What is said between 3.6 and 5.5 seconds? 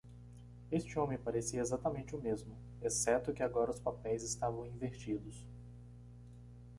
os papéis estavam invertidos.